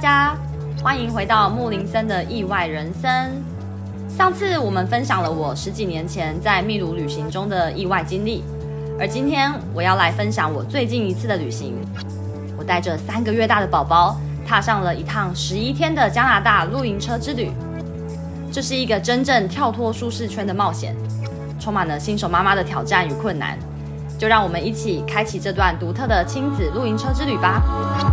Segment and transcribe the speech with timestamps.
[0.00, 0.34] 家，
[0.82, 3.10] 欢迎回到木林森的意外人生。
[4.08, 8.42] 上次我们分享了我十几年前在秘鲁旅行中的意外经历，
[8.98, 11.74] 而今天我要来分享我最近一次的旅行。
[12.56, 17.52] 我带着三个月大的宝宝，踏上了一趟十一天的加拿大露营车之旅。
[18.50, 20.96] 这是一个真正跳脱舒适圈的冒险，
[21.60, 23.58] 充满了新手妈妈的挑战与困难。
[24.18, 28.09] 就让我们一起开启这段独特的亲子露营车之旅吧！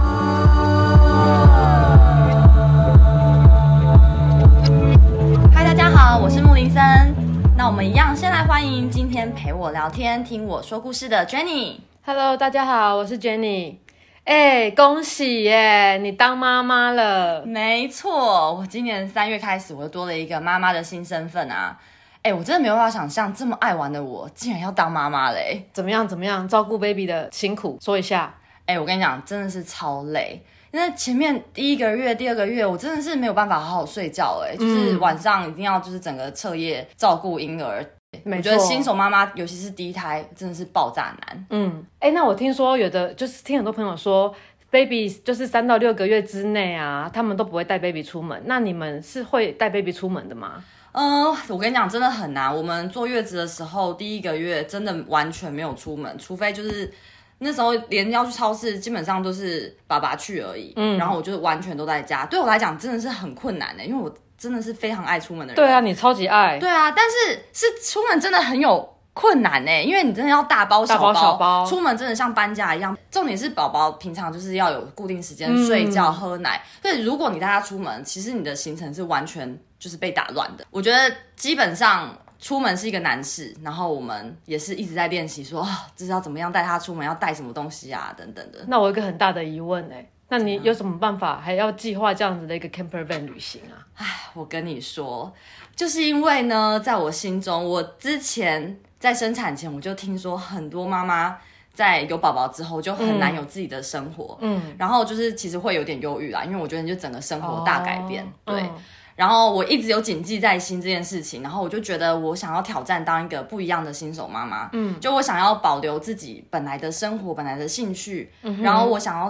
[7.56, 11.78] 那我们一样先来欢迎今天陪我聊天、听我说故事的 Jenny。
[12.06, 13.78] Hello，大家好，我是 Jenny。
[14.26, 17.46] 哎，恭喜耶，你当妈妈了！
[17.46, 21.80] 没错，我今年三月开始，我又多了一个妈妈的新身份啊。
[22.22, 25.62] 哎，我真的没有办法想象，这么爱玩的我，竟然要当妈妈嘞！
[25.72, 26.06] 怎么样？
[26.06, 26.46] 怎么样？
[26.48, 28.36] 照顾 baby 的辛苦，说一下。
[28.66, 30.44] 哎，我跟你讲，真的是超累。
[30.72, 34.42] 因为前面第一个月、第二个月，我真的是没有办法好好睡觉。
[34.44, 37.86] 哎，就是晚上一定要就是整个彻夜照顾婴儿。
[38.24, 38.52] 没错。
[38.52, 41.46] 我觉得新手妈妈，尤其是第一胎，真的是爆炸难。
[41.50, 44.34] 嗯，哎，那我听说有的就是听很多朋友说
[44.70, 48.42] ，baby 就是三到六个月之内啊，他们都不会带 baby 出门。
[48.46, 50.64] 那你们是会带 baby 出门的吗？
[50.94, 52.56] 嗯，我跟你讲，真的很难。
[52.56, 56.92] 我们坐月子的时候，第一个月真的完全没有出门，除非就是
[57.40, 60.74] 那时候连要去超市，基本上都是爸爸去而已。
[60.76, 62.26] 嗯，然后我就是完全都在家。
[62.26, 65.56] 对我来讲，真的是很困难的，因为我真的是非常爱出门的人。
[65.56, 66.58] 对啊，你超级爱。
[66.60, 72.98] 对啊，但是是出门真的很有困难呢，因为你真的要大包小包，大包小包，出门真的像搬家一样。
[73.12, 76.64] 重点是宝宝平常就是要有固定时间睡觉、嗯、喝奶。
[76.82, 79.58] 所以如果你带他出门，其实你的行程是完全。
[79.80, 80.66] 就是被打乱的。
[80.72, 88.60] 我觉得基本上出门是一个难事，然后我们也是一直在练习，说啊，这是要怎么样带他出门，要带什么东西啊，等等的。
[88.68, 93.82] 那我有一个很大的疑问哎，那你有什么办法还要计划这样子的一个 camper van 旅行啊？
[93.96, 95.34] 哎，我跟你说，
[95.76, 101.38] 就是因为呢，在我心中，我之前在生产前我就听说很多妈妈
[101.74, 108.70] 在有宝宝之后就很难有自己的生活，嗯，然后就是其实会有点忧郁啦，因为我觉得你就整个生活大改变，哦、对。
[109.18, 119.28] 然后我一直有谨记在心这件事情，然后我就觉得我想要挑战当一个不一样的新手妈妈，嗯，就我想要保留自己本来的生活、本来的兴趣，嗯，然后我想要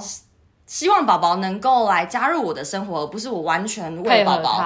[0.65, 4.59] 希望宝宝能够来加入我的生活，而不是我完全为宝宝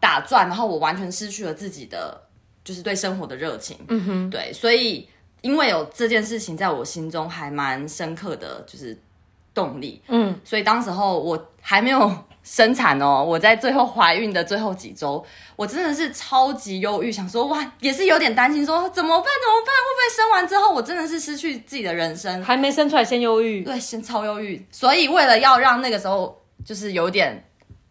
[0.00, 2.20] 打转，然后我完全失去了自己的
[2.64, 5.08] 就是对生活的热情，嗯哼，对，所以
[5.42, 9.00] 因为有这件事情在我心中还蛮深刻的就是
[9.54, 12.12] 动力，嗯，所以当时候我还没有。
[12.44, 15.24] 生产哦，我在最后怀孕的最后几周，
[15.56, 19.26] 我真的是超级忧郁，想说哇，也是有点担心说，说怎么办？
[19.42, 19.74] 怎么办？
[19.74, 22.42] 会不会生完之后，我真的是失去自己的人生？
[22.44, 23.64] 还没生出来先忧郁？
[23.64, 24.64] 对，先超忧郁。
[24.70, 27.42] 所以为了要让那个时候就是有点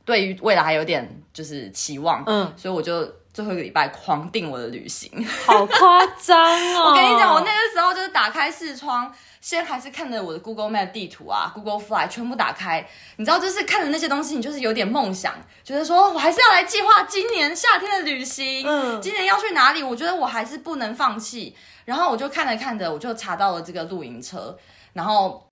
[0.05, 5.11] 对于未来还有点就是期望，嗯，所以我就最后一个礼拜狂订我的旅行，
[5.45, 6.39] 好夸张
[6.75, 6.85] 哦！
[6.91, 9.13] 我跟你讲，我那个时候就是打开视窗。
[9.41, 15.33] 先还是看着我的 Google Map 地图啊，Google Fly 全部打开，你知道，就是看着那些东西，你就是有点梦想，
[15.65, 19.83] 觉得说我还是要来计划今年夏天的旅行，嗯，今年要去哪里？
[19.83, 21.53] 我觉得我还是不能放弃。
[21.83, 24.57] 然后我就看着看着，我就查到了这个露营车，
[24.93, 25.45] 然后。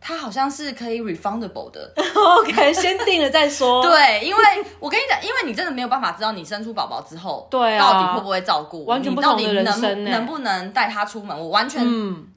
[0.00, 1.92] 它好像是可以 refundable 的，
[2.40, 3.82] OK，先定了再说。
[3.86, 4.42] 对，因为
[4.78, 11.84] 我跟你讲，因为你真的没有办法知道你生出宝宝之后，对啊，到底会不会照顾，完全不同的人生，你到底能能不能带他出门，我完全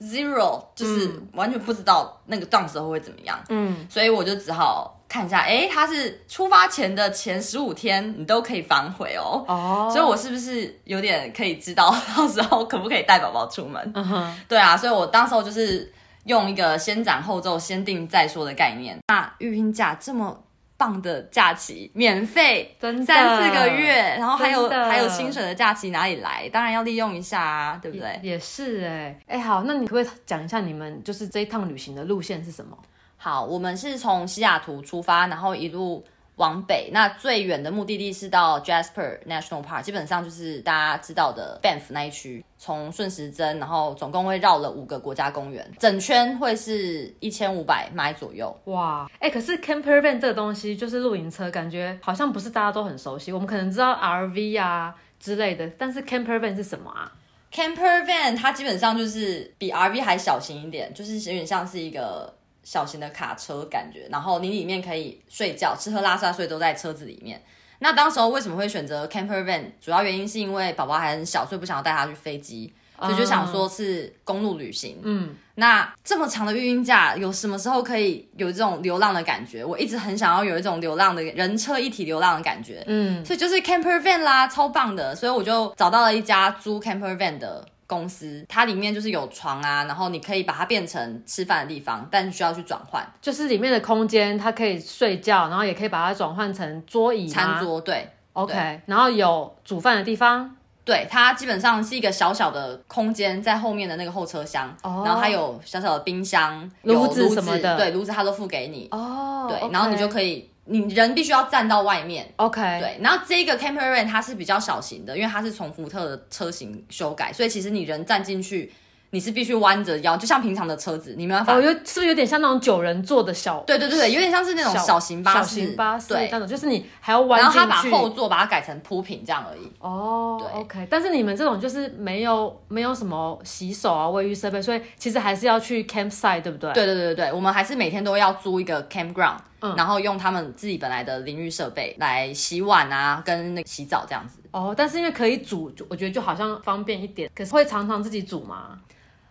[0.02, 3.40] zero，、嗯、就是完全不知道那个到时候会怎么样。
[3.50, 9.46] 嗯，所以我就只好看一下，哎，他是出发前的前十五天，你都可以反悔哦。
[9.48, 13.92] 哦，所以我是不是有点可以知道 到时候可不可以带宝宝出门？
[13.94, 15.94] 嗯哼，对啊，所以我当时候就是。
[16.26, 18.98] 用一个先斩后奏、先定再说的概念。
[19.08, 20.44] 那育婴假这么
[20.78, 26.50] 棒的假期，免费三四个月，然后还有还有薪水的假期哪里来？
[26.50, 28.20] 当然要利用一下啊，对不对？
[28.24, 32.78] 也，也是哎哎，好，那你可不可以讲一下你们就是这一趟旅行的路线是什么？
[33.18, 36.04] 好，我们是从西雅图出发，然后一路。
[36.42, 42.44] 往北，那最远的目的地是到 Jasper National Park，基本上就是大家知道的 Banff 那一区。
[42.58, 48.56] 从顺时针，然后总共会绕了五个国家公园，整圈会是一千五百迈左右。
[48.66, 53.32] 哇，哎、欸，可是 Camper Van 这个东西就是露营车，感觉好像不是大家都很熟悉。
[53.32, 57.12] 我们可能知道 RV 啊之类的，但是 Camper Van 是什么啊
[57.52, 62.34] ？Camper Van 它基本上就是比 RV 还小型一点，就是有点像是一个。
[62.64, 67.42] 小型的卡车感觉，然后你里面可以睡觉、吃喝拉撒睡都在车子里面。
[67.80, 69.64] 那当时候为什么会选择 camper van？
[69.82, 72.74] 主要原因是因为宝宝还很小，所以不想要带他去飞机。
[73.00, 75.00] 所以就想说是公路旅行。
[75.02, 79.66] 嗯，那这么长的育婴假，有什么时候可以有这种流浪的感觉？
[79.66, 82.84] 我一直很想要有一种流浪的人车一体流浪的感觉。
[82.86, 85.16] 嗯，所以就是 camper van 啦，超棒的。
[85.16, 97.82] 所以我就找到了一家租 camper van 的公司，它里面就是有床啊，然后你可以把它变成吃饭的地方，但需要去转换，就是里面的空间它可以睡觉，然后也可以把它转换成桌椅、餐桌。
[97.82, 100.56] 对，OK，对然后有煮饭的地方。
[100.84, 108.88] 对，它基本上是一个小小的空间，在后面的那个后车厢，oh, 然后它有小小的冰箱、炉子什么的，对，炉子它都付给你。
[108.90, 112.32] 哦，oh, 对.然后你就可以，你人必须要站到外面。
[112.36, 118.72] OK，对，然后这个 camper van 它是比较小型的，因为它是从福特的车型修改，所以其实你人站进去。
[119.14, 121.54] 你是必须弯着腰，就像平常的车子，你没办法。
[121.54, 123.60] 哦，有是不是有点像那种九人座的小？
[123.68, 125.38] 对对对对，有点像是那种小型巴士。
[125.38, 127.42] 小型巴士，对，那种就是你还要弯。
[127.42, 129.70] 然后他把后座把它改成铺平这样而已。
[129.82, 130.88] 哦，对，OK。
[130.90, 136.72] 但是你们这种就是没有没有什么洗手啊、卫浴设备，所以其实还是要去 campsite，对不对？
[136.72, 144.40] 对对对对对，我们还是每天都要租一个 campground，嗯，然后用他们自己本来的淋浴设备来洗碗啊，跟那个洗澡这样子。
[144.52, 147.30] 哦，但是因为可以煮，我觉得就好像方便一点。
[147.34, 148.78] 可是会常常自己煮吗？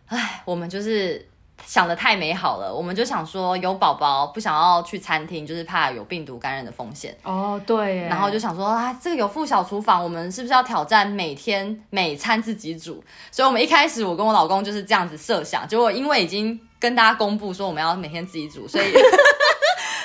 [0.06, 1.28] 唉，我们就是
[1.66, 7.16] 想的太美好了，我们就想说有宝宝不想要去餐厅，就是怕有病毒感染的风险。
[7.22, 7.98] 哦，对。
[8.08, 13.02] 然后就想说啊，这个有附小厨房，我们是不是要挑战每天每餐自己煮？
[13.30, 18.86] 所以我们一开始我跟我老公就是这样子设想，结果因为已经跟大家公布说我们要每天自己煮，所以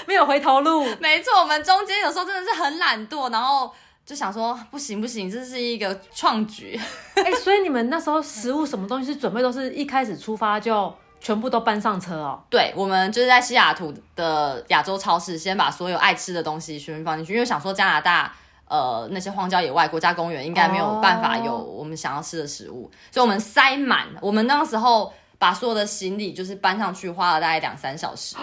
[0.06, 0.86] 没有回头路。
[1.00, 3.72] 没错，我们中间有时候真的是很懒惰，然后。
[4.06, 6.80] 就想说不行不行，这是一个创举。
[7.18, 12.40] 哎、欸，所以你们那时候食物什么东西是准备都是一开始出发就全部都搬上车哦？
[12.48, 18.31] 对，我们就是在西雅图的亚洲超市，先把所有爱吃的东西全部放进去，因为想说加拿大
[18.68, 24.06] 呃那些荒郊野外国家公园应该没有办法有我们想要吃的食物，哦、所以我们塞满。
[24.22, 28.36] 我们那个时候把所有的行李就是搬上去，花了大概两三小时。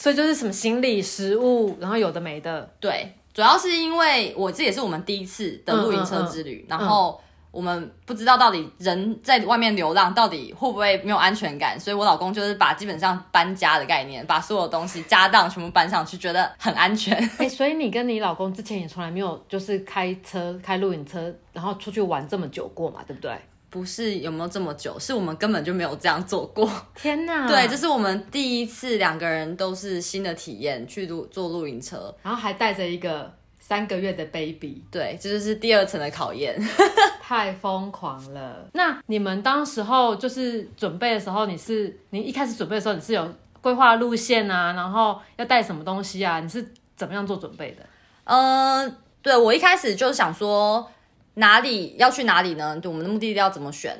[0.00, 3.12] 所以就是什么行李、食物，然后有的没的，对。
[3.34, 17.16] 主要是因为我这也是我们第一次的露营车之旅，嗯嗯嗯、然后我们不知道到底人在外面流浪到底会不会没有安全感，所以我老公就是把基本上搬家的概念，把所有东西家当全部搬上去，觉得很安全。
[17.16, 23.36] 哎、欸，所以你跟你老公之前也从来没有就是开车开露营车，然后出去玩这么久过嘛，对不对？
[23.70, 26.70] 不是有没有这么久，是我们根本就没有这样做过。
[26.96, 27.46] 天哪！
[27.48, 34.82] 对，这是我们第一次两个人都是新的体验，去露坐露营车，然后还带着一个三个月的 baby。
[34.90, 36.58] 对，这就是第二层的考验。
[37.20, 38.66] 太疯狂了！
[38.72, 46.40] 那你们当时候就是准备的时候，你是你一开始准备的时候，你是有规划路线啊，然后要带什么东西啊？
[46.40, 46.66] 你是
[46.96, 47.82] 怎么样做准备的？
[48.24, 50.90] 呃，对，我一开始就想说。
[51.38, 52.80] 哪里要去哪里呢？
[52.84, 53.96] 我们的目的地要怎么选？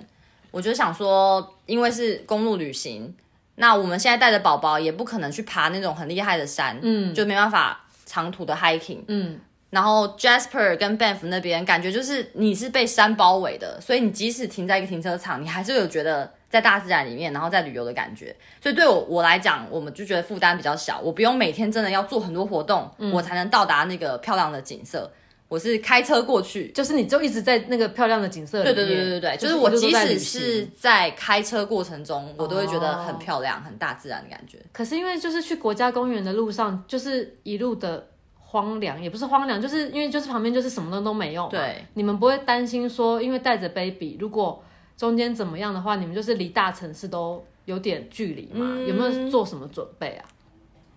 [0.51, 3.15] 我就想说，因为是公路旅行，
[3.57, 9.41] 那我们现在带着宝宝也不可能去爬那种很厉害的山，嗯，就没办法长途的 hiking，嗯。
[9.71, 18.35] 然后 Jasper 跟 Banff 那边感觉就是你是被山包围的，所以你即使停在一个停车场，你还是有觉得在大自然里面，然后在旅游的感觉。
[18.63, 25.13] 所以对我我来讲，我们就觉得负担比较小，我不用每天真的要做很多活动，嗯，我才能到达那个漂亮的景色。
[25.49, 28.75] 我是开车过去，就是你就一直在那个漂亮的景色里面。
[28.75, 34.59] 对对对对对，就是我即使是在开车过程中，我都会觉得很漂亮、很大自然的感觉。
[34.73, 38.07] 可是因为就是去国家公园的路上，就是一路的
[38.39, 41.49] 荒凉，也不是荒凉，就是因为就是旁边就是什么都都没有。
[41.49, 44.63] 对，你们不会担心说，因为带着 baby，如果
[44.99, 48.67] 中间怎么样的话，你们就是离大城市都有点距离嘛？
[48.67, 50.25] 嗯、有没有做什么准备啊？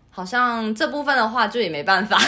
[0.10, 2.20] 好像这部分的话，就也没办法。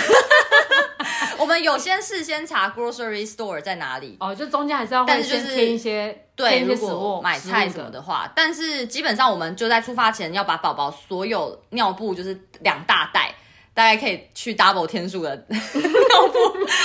[1.37, 13.33] 我们有先事先查 grocery store 在哪里哦，就中间还是要，但是就是添一些对，如果买菜什么的话，但是基本上我们就在出发前要把宝宝所有尿布就是两大袋。
[13.73, 16.37] 大概可以去 double 天数的 尿布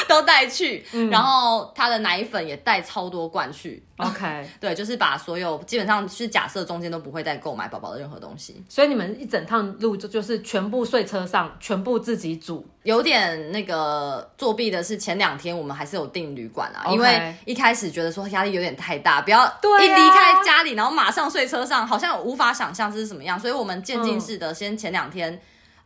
[0.09, 3.83] 都带去，嗯、然后他的奶粉也带超多罐去。
[3.99, 8.64] OK， 对，就是把所有基本上是假设中间都不会再购买宝宝的任何东西。
[8.71, 12.66] 所以你们一整趟路就就是全部睡车上，全部自己煮。
[12.85, 25.38] 有点那个作弊的是前两天我们还是有订旅馆啊.因为一开始觉得说压力有点太大，不要一离开家里然后马上睡车上，好像无法想象这是什么样，所以我们渐进式的先前两天。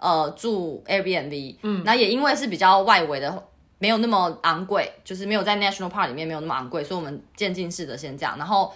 [0.02, 3.40] 呃，住 Airbnb，嗯，那也因为是比较外围的，
[3.78, 8.72] 没有那么昂贵，就是没有在 National Park 里面没有那么昂贵，所以我们渐进式的先这样，然后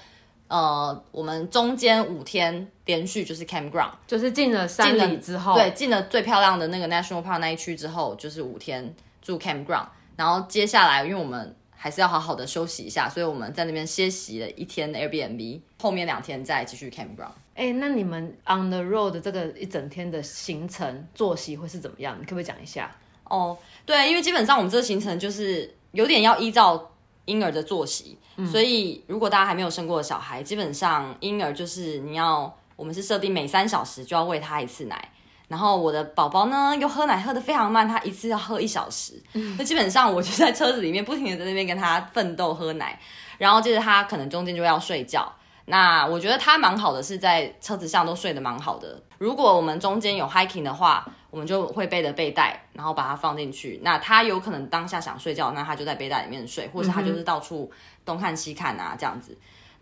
[0.47, 11.57] 呃，我们中间五天连续就是 Campground，就是进了山里之后，对，进了最漂亮的那个 National Park 那一区之后，就是五天住 Campground，然后接下来因为我们。
[11.87, 17.31] 还是要好好的休息一下，所以我们在那边歇息了一天的 Airbnb，后面两天再继续 campground。
[17.55, 22.17] 哎，那你们 on the road 这个一整天的行程作息会是怎么样？
[22.19, 22.91] 你可不可以讲一下？
[23.23, 26.91] 哦，对，因为基本上我们这个行程就是有点要依照
[27.27, 35.13] 婴儿的作息，嗯、所以如果大家还没有生过的小孩，基本上婴儿就是你要，我们是设定每三小时就要喂他一次奶。
[35.49, 39.23] 然后我的宝宝呢，又喝奶喝得非常慢，他一次要喝一小时。
[39.33, 42.99] 那、嗯、基本上我就在车子里面不停的在那边跟他奋斗喝奶，
[43.39, 45.33] 然后接着他可能中间就要睡觉。
[45.67, 49.01] 那我觉得他蛮好的，是在车子上都睡得蛮好的。
[49.19, 53.81] 如果我们中间有 hiking 的话，我们就会背着背带，然后把它放进去。
[53.83, 57.71] 那他有可能当下想睡觉，那他就在背带里面睡，或者他就是到处
[58.05, 59.37] 东看西看啊这样子。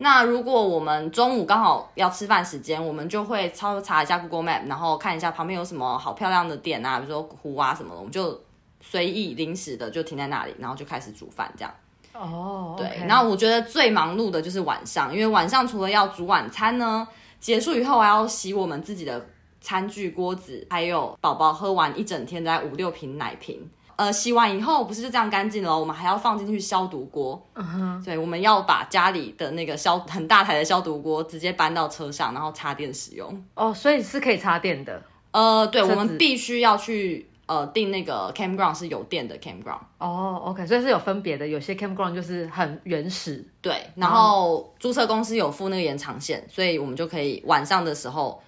[0.04, 8.38] 那如果我们中午刚好要吃饭时间，我们就会抄查一下 Google Map，然后看一下旁边有什么好漂亮的店啊，比如说湖啊什么的，我们就
[8.82, 11.74] 随意临时的就停在那里，然后就开始煮饭这样。
[12.12, 12.86] 哦，对。
[12.86, 13.06] Okay.
[13.06, 17.08] 然后我觉得最忙碌的就是晚上，因为晚上除了要煮晚餐呢，
[17.40, 19.26] 结束以后还要洗我们自己的
[19.62, 23.66] 餐具、锅子，还有宝宝喝完一整天大概五六瓶奶瓶。
[23.96, 27.40] 呃，洗完以后不是就这样干净了，我们还要放进去消毒锅。
[27.54, 33.44] 嗯哼，对，我们要把家里的那个消很大台的消毒锅直接搬到车上，然后插电使用。
[33.54, 35.02] 哦，所以是可以插电的。
[35.30, 39.80] 呃，对，我们必须要去呃订那个 campground 是有电的 campground。
[39.98, 43.46] 哦，OK，所以是有分别的，有些 campground 就是很原始。
[43.60, 48.42] 对，然后租车公司有付那个延长线，所以我们就可以晚上的时候。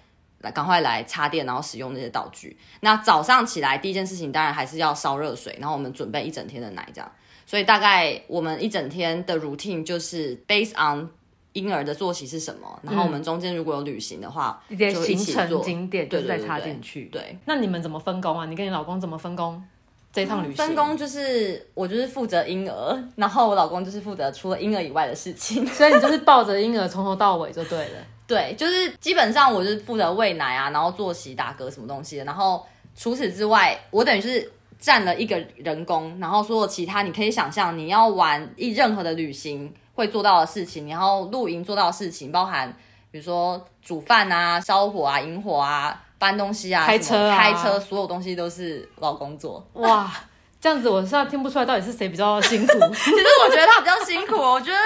[0.47, 2.57] 来，赶快来插电，然后使用那些道具。
[2.79, 7.11] 那早上起来第一件事情，当然还是要烧热水，然后我们准备一整天的奶，这样。
[7.45, 11.09] 所以大概我们一整天的 routine 就是 based on
[11.53, 17.05] 婴儿的作息是什么，然后我们中间如果有旅行的话，一些行程景点就再插进去。
[17.05, 18.45] 对，对，对，对，那你们怎么分工啊？
[18.45, 19.63] 你跟你老公怎么分工
[20.11, 20.55] 这一趟旅行？
[20.57, 25.65] 分工就是我就是负责婴儿，然后我老公就是负责除了婴儿以外的事情。
[25.73, 27.99] 所以你就是抱着婴儿从头到尾就对了。
[28.27, 32.25] 对，就是基本上我是负责喂奶啊，然后作息、打嗝什么东西的。
[32.25, 42.67] 然后除此之外，我等于是占了一个人工，然后所有其他你可以想象你要玩一任何的旅行会做到的事情，然后露营做到的事情，包含
[43.09, 49.65] 比如说煮饭啊、烧火啊、引火啊、搬东西啊、开车啊、开车，所有东西都是老公做。
[49.73, 50.11] 哇，
[50.59, 52.73] 这样子我现在听不出来到底是谁比较辛苦。
[52.93, 54.77] 其实我觉得他比较辛苦，我觉得。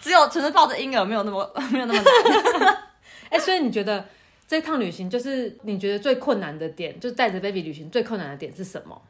[0.00, 2.74] 只有纯粹抱着婴儿，没有那么 没有那么难。
[3.30, 4.04] 哎、欸，所以你觉得
[4.46, 9.00] 这趟旅行就是你觉得最困难的点，就带着 baby 旅行最困难的点是什么？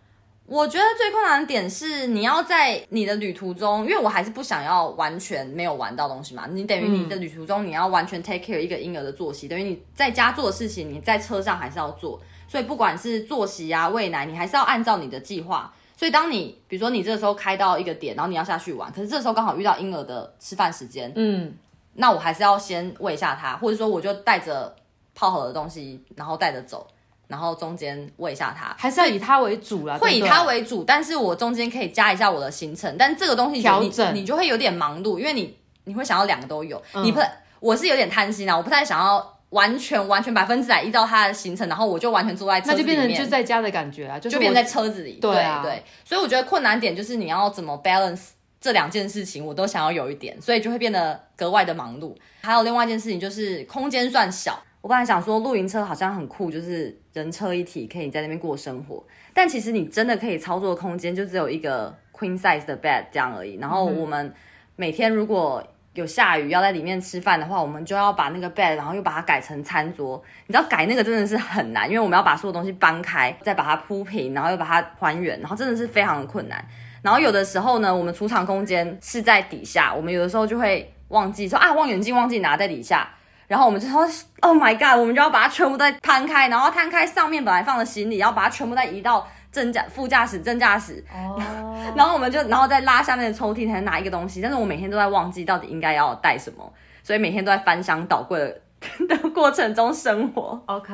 [0.47, 6.47] 我觉得最困难的点是你要在你的旅途中，因为我还是不想要完全没有玩到东西嘛。
[6.51, 12.19] 你等于你的旅途中你要完全 take care 一个婴儿的作息，等于你在家做的事情，你在车上还是要做。
[12.49, 15.71] 所以不管是作息啊、喂奶，你还是要按照你的计划。
[15.99, 21.53] 所以，当你比如说你这个时候开到一个点，然后你要下去玩，可是这时候刚好遇到婴儿的吃饭时间，嗯，
[21.95, 24.77] 那我还是要先喂一下他，或者说我就带着
[25.13, 26.87] 泡好的东西，然后带着走，
[27.27, 34.15] 然后中间喂一下他，还是要以他为主啦，会以他为主，但是我中间可以加一下我的行程，但这个东西调整。
[34.15, 37.21] 你，你就会有点忙碌，因为你你会想要两个都有，嗯、你不，
[37.59, 39.38] 我是有点贪心啊，我不太想要。
[39.51, 45.13] 完全完全百分之百依照他的行程，然后我就完全坐在车子里面，那就变成就在家的感觉啊，就，就变成在车子里。
[45.15, 52.15] 对啊，对，对，所以我觉得困难点就是你要怎么 balance 这两件事情，我都想要有一点，所以就会变得格外的忙碌。
[52.43, 59.03] 还有另外一件事情就是空间算小，我本来想说露营车好像很酷，就是人车一体，可以在那边过生活，
[59.33, 63.57] 但其实你真的可以操作的空间就只有一个 queen size 的 bed 这样而已。
[63.57, 64.33] 然后我们
[64.77, 65.65] 每天如果
[65.99, 70.23] 有下雨要在里面吃饭的话，我们就要把那个 bed，然后又把它改成餐桌。
[70.47, 76.65] 你知道改那个真的是很难，因为我们要把所有东西搬开，再把它铺平，然后又把它还原，然后真的是非常的困难。
[77.03, 83.09] 然后有的时候呢，我们储藏空间是在底下，我们有的时候就会忘记说啊，望远镜忘记拿在底下，
[83.49, 89.27] 然后我们就说 Oh my God，我们就要把它全部再摊开，然后摊开上面本来放的行李，然后把它全部再移到。
[89.59, 91.37] 正驾、副驾驶、正驾驶，哦，
[91.97, 94.41] 然后我们就，然后再拉下面的抽屉，才能拿一个东西。
[94.41, 96.73] 但是我每天都在忘记到底应该要带什么，
[97.03, 98.61] 所以每天都在翻箱倒柜的
[99.09, 100.63] 的过程中生活。
[100.67, 100.93] OK，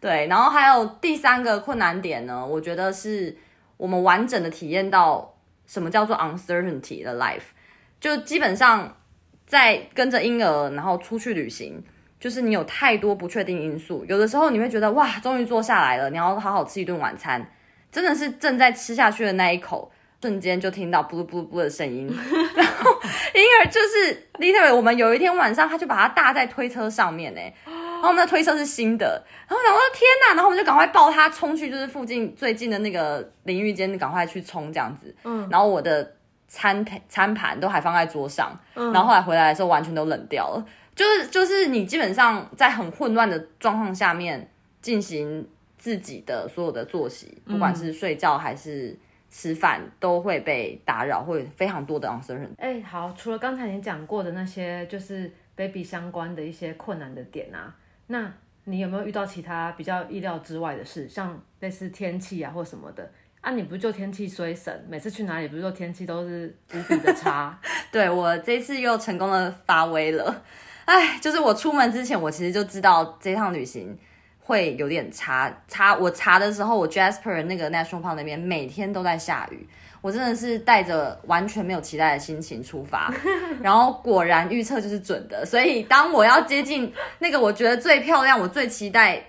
[0.00, 0.26] 对。
[0.28, 3.36] 然后还有第三个困难点呢，我觉得是
[3.76, 5.34] 我们完整的体验到
[5.66, 7.52] 什么叫做 uncertainty 的 life，
[8.00, 8.96] 就基本上
[9.46, 11.84] 在跟着婴儿然后出去旅行。
[12.18, 17.50] 就是你有太多不确定因素，有的时候你会觉得哇，终于坐下来了，你要好好吃一顿晚餐。
[17.90, 22.06] 真的是正在吃下去的那一口，瞬间就听到噗噜噗噜噗的声音，
[22.54, 22.90] 然后
[23.34, 36.16] 婴儿就是 literally，我们有一天晚上，他就把它搭在推车上面呢，然后我们的推车是新的，然后我说天哪，然后我们就赶快抱他冲去，就是附近最近的那个淋浴间，赶快去冲这样子，嗯，然后我的
[36.48, 40.64] 餐餐盘都还放在桌上，嗯、然后后来回来的时候完全都冷掉了。
[40.94, 44.50] 就是就是你基本上在很混乱的状况下面
[44.82, 45.48] 进行
[45.80, 48.94] 自己的所有的作息，不管是睡觉还是
[49.30, 52.50] 吃饭，都会被打扰，会非常多的 uncertainty。
[52.58, 57.74] 哎，好，除了刚才你讲过的那些，就是 baby 相关的一些困难的点啊，
[58.08, 58.30] 那
[58.64, 63.10] 你有没有遇到其他比较意料之外的事，像类似天气啊或什么的？
[63.40, 67.58] 啊，你不就天气衰神，每次去哪里不是说天气都是无比的差？
[67.90, 70.44] 对，我这次又成功的发威了。
[70.84, 73.96] 哎，就是我出门之前，我其实就知道这趟旅行
[74.50, 75.50] 会有点差。
[75.68, 79.68] 差我查的时候，我 Jasper 那个 National Park 那边每天都在下雨。
[80.00, 83.12] 我真的是带着完全没有期待的心情出发，
[83.62, 85.46] 然后果然预测就是准的。
[85.46, 89.24] 所以当我要接近那个我觉得最漂亮、我最期待。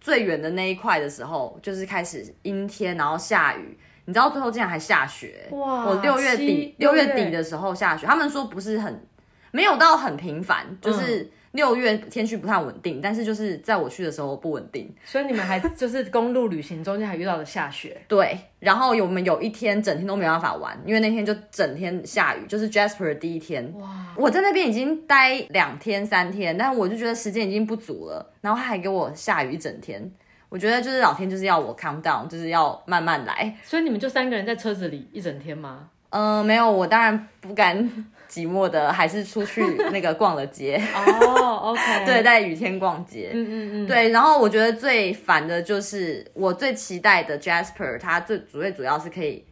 [0.00, 3.78] 最远的那一块的时候，就是开始阴天，然后下雨。
[4.04, 5.48] 你知道最后竟然还下雪！
[5.50, 5.86] 哇！
[5.86, 9.08] 我六月底六月底的时候下雪，他们说不是很
[9.50, 11.20] 没有到很频繁，就是。
[11.22, 17.96] 嗯六月天气不太稳定，但是就是在我去的时候不稳定，所以你们还就是公路旅行中间还遇到了下雪。
[18.08, 23.72] 对，然后我们有一天整天都没办法玩，因为那天就整天下雨，就是 Jasper 的第一天。
[23.78, 24.12] 哇！
[24.16, 30.10] 我在那边已经待两天三天，但是我就觉得时间已经不足了，然后他还给我下雨一整天。
[30.48, 33.56] 我觉得就是老天就是要我 calm down，就是要慢慢来。
[33.62, 35.88] 所以你们就三个人在车子里一整天吗？
[36.10, 38.06] 嗯、呃，没有，我当然不敢。
[38.34, 39.62] 寂寞的还是出去
[39.92, 44.08] 那个逛了街哦、 oh,，OK，对，在雨天逛街，嗯嗯嗯，对。
[44.08, 49.44] 然后我觉得最烦的就是我最期待的 Jasper，他最主最主要是可以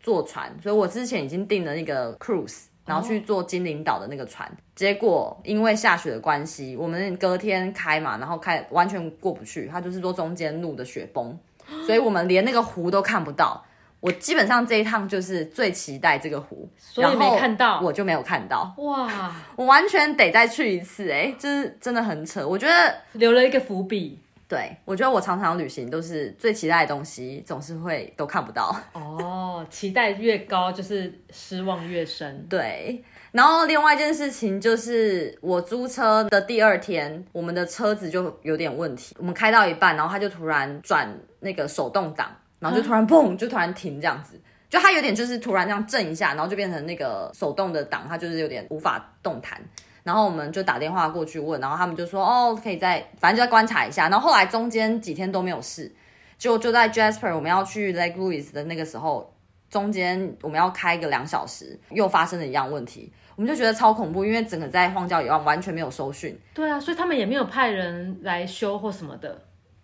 [0.00, 4.56] 坐船，所以我之前已经订了那个 cruise，然后去坐金灵岛的那个船，oh.
[4.74, 11.38] 结果因为下雪的关系，我们隔天开嘛，然后开完全过不去，他就是说中间路的雪崩，
[11.84, 13.62] 所以我们连那个湖都看不到。
[14.00, 18.74] 我基本上这一趟就是最期待这个湖，所以没看到，我就没有看到。
[18.78, 22.46] 哇，我完全得再去一次，哎，就是真的很扯。
[22.46, 24.18] 我觉得留了一个伏笔。
[24.48, 28.74] 对，我觉得我常常旅行都是最期待的东西，总是会都看不到。
[28.94, 32.44] 哦，期待越高，就是失望越深。
[32.50, 39.14] 对，然后另外一件事情就是我租车的第二天，我们的车子就有点问题。
[39.20, 42.28] 我们开到一半，然后它就突然转那个手动挡。
[42.60, 49.60] 然后就突然砰，就突然停这样子，就它有点就是突然这样震一下，然后就变成那个手动的档，它就是有点无法动弹。
[50.02, 54.08] 然后我们就打电话过去问，然后他们就说哦，可以再反正就再观察一下。
[54.08, 55.92] 然后后来中间几天都没有事，
[56.38, 59.34] 就就在 Jasper 我们要去 Lake Louise 的那个时候，
[59.68, 66.38] 中间我们要开个两小时，又发生了一样问题，我们就觉得超恐怖，因为整个在荒郊野外完全没有收讯。
[66.54, 69.42] 对啊，所以他们也没有派人来修或什么的。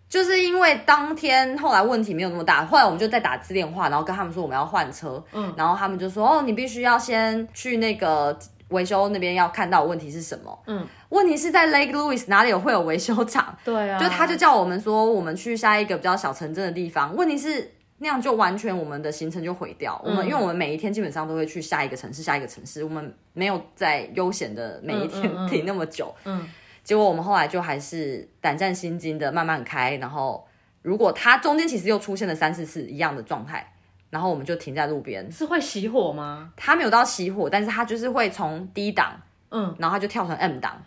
[0.09, 8.37] 就是因为当天后来问题没有那么大，后来我们就在打次电话，然后跟他们说我们要换车，嗯，然后他们就说哦，你必须要先去那个
[8.69, 13.57] 维修那边要看到问题是什么，嗯，问题是在 Lake Louise 哪里有会有维修厂？
[13.65, 26.39] 对啊，就他就叫我们说我们去下一个比较小城镇的地方，问题是那样就完全我们的行程就毁掉，嗯，我们因为我们每一天基本上都会去下一个城市，下一个城市，我们没有在悠闲的每一天 停那么久，嗯。
[26.39, 26.49] 嗯嗯
[26.87, 30.47] 结果我们后来就还是胆战心惊的慢慢开，然后
[30.81, 33.73] 如果它中间其实又出现了三四次一样的状态，
[34.09, 35.29] 然后我们就停在路边。
[35.29, 36.53] 是会熄火吗？
[36.55, 39.21] 它没有到熄火，但是它就是会从低档，
[39.51, 40.81] 嗯，然后它就跳成 M 档，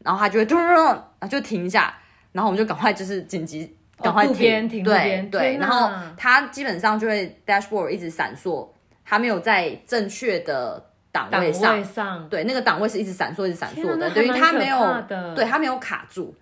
[0.00, 1.94] 然后它就会嘟然，然后就停一下，
[2.32, 8.68] 然后我们就赶快就是紧急赶快停，停对对，然后它基本上就会 dashboard 一直闪烁，
[9.04, 10.90] 它没有在正确的。
[11.14, 15.02] 档位上，位上对，那个档位是一直闪烁，一直闪烁的，等于它没有，
[15.36, 16.34] 对，它没有卡住，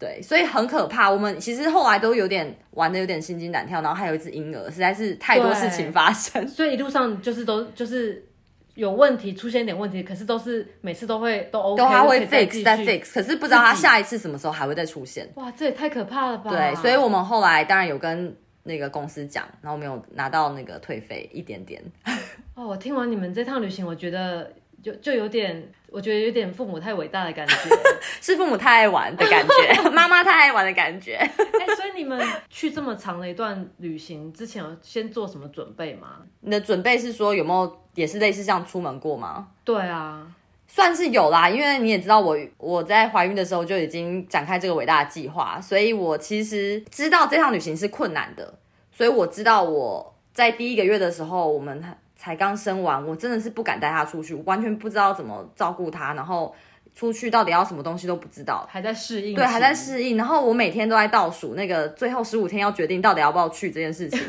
[0.00, 1.08] 对，所以很可怕。
[1.08, 8.26] 我们其实后来都有点玩的有点心惊胆跳，然后还有一只婴儿，实在是太多事情发生，所以一路上就是都就是
[8.74, 15.30] 有问题，出现一点问题，可是都是每次都会都 OK，都还会 fix 再 fix，可是不知道他下一次什么时候还会再出现。
[15.36, 16.50] 哇，这也太可怕了吧？
[16.50, 18.36] 对，所以我们后来当然有跟。
[18.62, 21.82] 那个公司讲，然后没有拿到那个退费一点点。
[22.54, 27.54] 哦，我听完你们这趟旅行，我觉得就就有点，我觉得有点父母太伟大的感觉，
[28.20, 31.16] 是父母太爱玩的感觉， 妈妈太爱玩的感觉。
[31.16, 31.26] 哎、
[31.66, 36.18] 欸，所以你们去这么长的一段旅行之前，有先做什么准备吗？
[36.40, 39.48] 你的准备是说有没有也是类似像出门过吗？
[39.64, 40.26] 对啊。
[40.72, 48.54] 算是有啦，因为你也知道我我在怀孕的时候就已经展开这个伟大的计划，所以我其实知道这趟旅行是困难的，
[48.92, 51.82] 所以我知道我在第一个月的时候，我们
[52.16, 56.54] 才刚生完，我真的是不敢带他出去，完全不知道怎么照顾他，然后
[56.94, 64.20] 出去到底要什么东西都不知道，还在适应，对，还在适应，然后我每天都在倒数那个最后十五天要决定到底要不要去这件事情。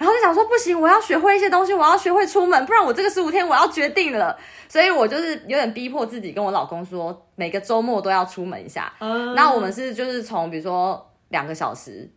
[0.00, 4.34] 然后就想说不行，我要学会一些东西，我要学会出门，不然我这个十五天我要决定了。
[4.66, 8.90] 所以我就是有点逼迫自己，跟我老公说，每个周末都要出门一下。
[8.98, 12.10] 嗯，那我们是就是从比如说两个小时。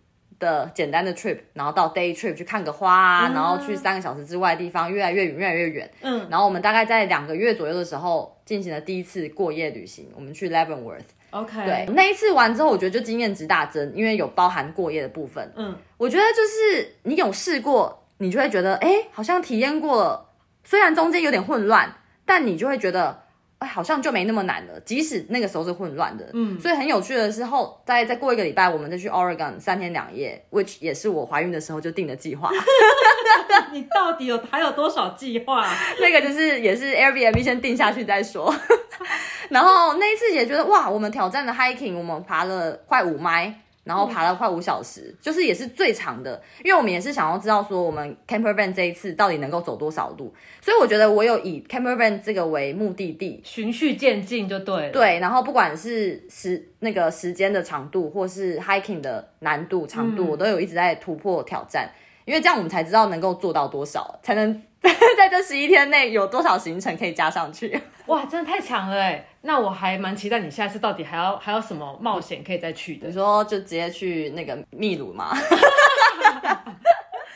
[0.44, 5.90] 的简单的 trip，然后到 day trip 去看个花啊，嗯、然后去三个小时之外的地方，越来越远，越来越远。
[6.02, 11.10] 嗯，然后我们大概在两个月左右的时候进行了第一次过夜旅行，我们去 Leavenworth。
[11.32, 15.52] OK，对，那一次完之后，我觉得就经验值大增，因为有包含过夜的部分。
[15.56, 20.30] 嗯，我觉得就是你有试过，你就会觉得，哎，好像体验过了，
[20.64, 23.23] 虽然中间有点混乱，但你就会觉得。
[23.64, 26.30] 好像就没那么难了，即使那个时候是混乱的。
[26.34, 32.50] 嗯，所以很有趣的是后，再再过一个礼拜，我们再去 Oregon 三天两夜，which 也是我怀孕的时候就定的计划。
[33.72, 35.68] 你到底有还有多少计划？
[36.00, 38.54] 那个就是也是 Airbnb 先定下去再说。
[39.50, 43.60] 然后那一次也觉得哇，我们挑战的 hiking，我们爬了快五迈。
[43.84, 54.92] 然后爬了快五小时，嗯、就是也是最长的，因为我们也是想要知道说我们 camper van 这一次到底能够走多少路，所以我觉得我有以 camper van 这个为目的地，循序渐进就对了。
[54.92, 61.90] 对，然后不管是时那个时间的长度，或是 hiking 的难度长度，嗯、我都有一直在突破挑战，
[62.26, 64.62] 因为这样我们才知道能够做到多少，才能
[65.18, 67.80] 在这十一天内有多少行程可以加上去。
[68.08, 69.26] 哇，真的太强了哎！
[69.42, 73.08] 那我还蛮期待你下次到底还要 还有什么冒险可以再去的。
[73.08, 75.36] 你说就直接去那个秘鲁吗？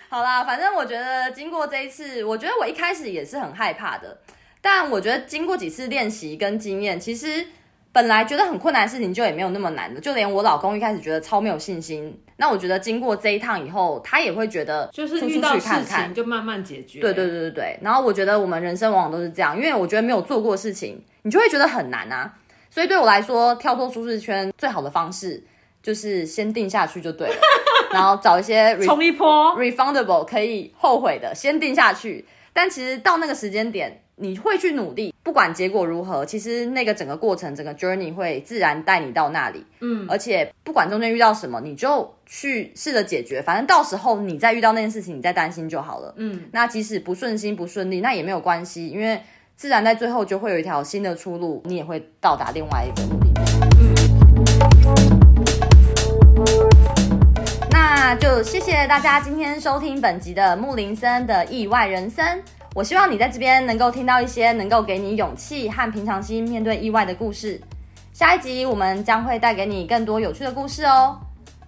[0.09, 4.17] 好啦，反正我觉得经过这一次，我觉得我一开始也是很害怕的，
[4.61, 7.45] 但我觉得经过几次练习跟经验，其实
[7.97, 9.99] 本来觉得很困难的事情就也没有那么难的。
[9.99, 16.99] 就连我老公一开始觉得超没有信心，那我觉得经过这一趟以后，他也会觉得就是遇到事情就慢慢解决。
[16.99, 17.79] 对对对对对。
[17.81, 21.03] 然后我觉得我们人生往往都是这样，因为我觉得没有做过事情。
[21.23, 22.31] 你就会觉得很难啊，
[22.69, 25.43] 所以对我来说，跳脱舒适圈最好的方式
[25.81, 27.41] 就是先定下去就对了，
[27.91, 32.23] 然后找一些冲一波 refundable 可以后悔的，先定下去。
[32.53, 39.63] 但其实到那个时间点，你会去努力，不管结果如何，其实那个整个过程，整个 journey 会自然带你到那里。
[39.79, 46.13] 嗯，而且不管中间遇到什么，你就去试着解决，反正到时候你再遇到那件事情，你再担心就好了。
[46.17, 49.21] 嗯，那即使不顺心不顺利，那也没有关系，因为。
[49.55, 53.41] 自然在最后就会有一条新的出路，你也会到达另外一个目的地。
[57.71, 62.23] 那就谢谢大家今天收听本集的木林森的意外人生。
[62.77, 67.59] 我希望你在这边能够听到一些能够给你勇气和平常心面对意外的故事。
[68.13, 71.17] 下一集我们将会带给你更多有趣的故事哦。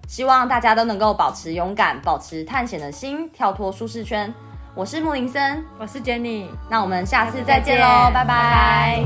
[0.07, 4.31] 希望大家都能够保持勇敢，保持探险的心，跳脱舒适圈。
[4.75, 9.03] 我是木林森，我是 Jenny，那我们下次再见喽，拜拜。